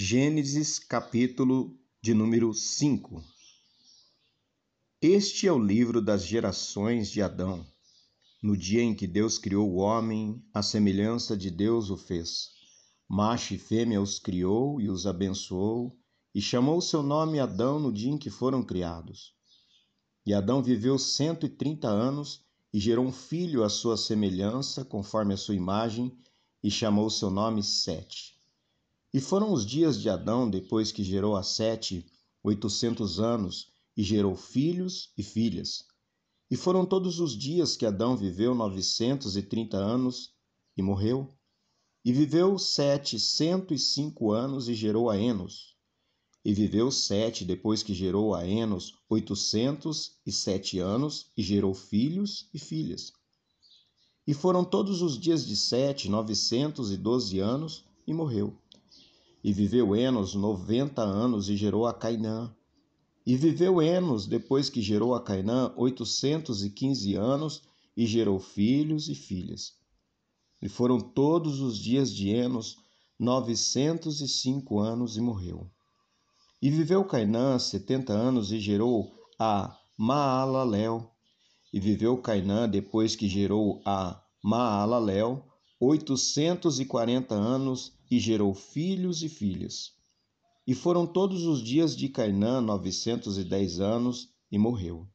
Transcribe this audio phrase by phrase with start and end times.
[0.00, 3.20] Gênesis capítulo de número 5
[5.02, 7.66] Este é o livro das gerações de Adão.
[8.40, 12.50] No dia em que Deus criou o homem, a semelhança de Deus o fez.
[13.08, 15.98] Macho e fêmea os criou e os abençoou,
[16.32, 19.34] e chamou seu nome Adão no dia em que foram criados.
[20.24, 25.34] E Adão viveu cento e trinta anos e gerou um filho à sua semelhança, conforme
[25.34, 26.16] a sua imagem,
[26.62, 28.37] e chamou seu nome Sete.
[29.12, 32.04] E foram os dias de Adão depois que gerou a Sete,
[32.42, 35.84] oitocentos anos, e gerou filhos e filhas.
[36.50, 40.32] E foram todos os dias que Adão viveu novecentos e trinta anos
[40.76, 41.28] e morreu.
[42.04, 45.74] E viveu Sete cento e cinco anos e gerou a Enos.
[46.44, 52.48] E viveu Sete depois que gerou a Enos oitocentos e sete anos e gerou filhos
[52.54, 53.12] e filhas.
[54.26, 58.56] E foram todos os dias de Sete novecentos e doze anos e morreu.
[59.42, 62.52] E viveu Enos noventa anos e gerou a Cainã.
[63.24, 67.62] E viveu Enos, depois que gerou a Cainã, oitocentos e quinze anos
[67.96, 69.74] e gerou filhos e filhas.
[70.60, 72.78] E foram todos os dias de Enos
[73.18, 75.70] novecentos e cinco anos e morreu.
[76.60, 81.12] E viveu Cainã setenta anos e gerou a Maalalel.
[81.72, 85.44] E viveu Cainã, depois que gerou a Maalalel,
[85.78, 89.92] oitocentos e quarenta anos e gerou filhos e filhas.
[90.66, 95.08] E foram todos os dias de Cainã novecentos e dez anos e morreu.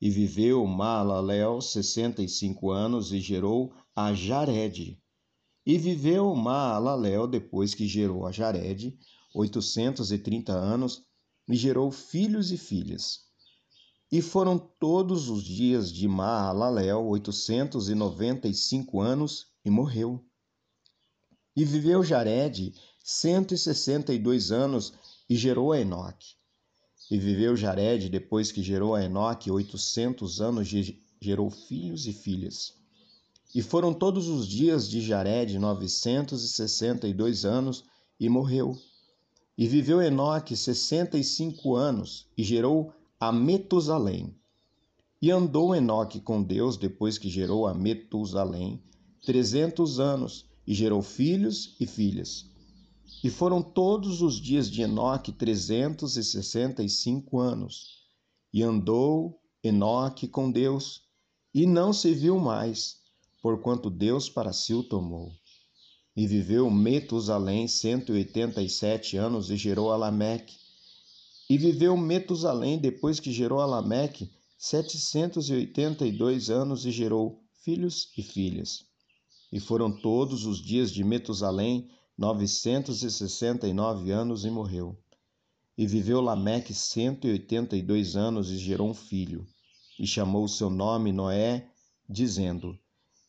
[0.00, 5.00] E viveu Maalalel sessenta e cinco anos e gerou a Jared.
[5.64, 8.98] E viveu Maalalel depois que gerou a Jared
[9.34, 11.02] oitocentos e trinta anos
[11.48, 13.20] e gerou filhos e filhas.
[14.10, 20.24] E foram todos os dias de Maalalel oitocentos e noventa e cinco anos e morreu.
[21.54, 24.92] E viveu Jared cento e sessenta e dois anos
[25.28, 26.34] e gerou a Enoque.
[27.10, 32.74] E viveu Jared, depois que gerou a Enoque, oitocentos anos e gerou filhos e filhas.
[33.54, 37.84] E foram todos os dias de Jared novecentos e sessenta e dois anos
[38.18, 38.78] e morreu.
[39.58, 44.34] E viveu Enoque sessenta e cinco anos e gerou a Metusalém.
[45.20, 48.82] E andou Enoque com Deus depois que gerou a Metusalém
[49.20, 52.46] trezentos anos e gerou filhos e filhas.
[53.22, 58.02] E foram todos os dias de Enoque trezentos e sessenta e cinco anos.
[58.52, 61.02] E andou Enoque com Deus,
[61.54, 62.96] e não se viu mais,
[63.40, 65.32] porquanto Deus para si o tomou.
[66.16, 70.56] E viveu Metusalém cento e oitenta e sete anos e gerou a Lameque.
[71.48, 76.90] E viveu Metusalém depois que gerou a Lameque setecentos e oitenta e dois anos e
[76.90, 78.84] gerou filhos e filhas.
[79.52, 84.96] E foram todos os dias de Metusalém novecentos e sessenta e nove anos e morreu.
[85.76, 89.46] E viveu Lameque cento e oitenta e dois anos e gerou um filho.
[89.98, 91.68] E chamou o seu nome Noé,
[92.08, 92.78] dizendo: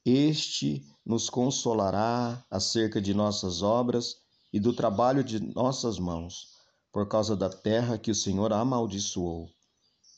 [0.05, 4.17] Este nos consolará acerca de nossas obras
[4.51, 6.53] e do trabalho de nossas mãos,
[6.91, 9.49] por causa da terra que o Senhor amaldiçoou.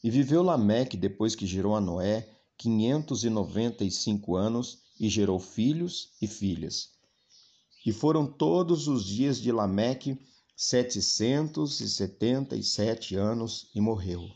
[0.04, 5.10] E viveu Lameque depois que gerou a Noé quinhentos e noventa e cinco anos e
[5.10, 6.92] gerou filhos e filhas.
[7.86, 10.18] E foram todos os dias de Lameque
[10.56, 14.30] setecentos e setenta e sete anos e morreu.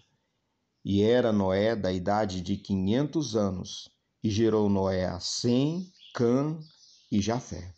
[0.84, 3.90] E era Noé da idade de quinhentos anos,
[4.24, 6.60] e gerou Noé a Sem, Cã
[7.12, 7.74] e Jafé.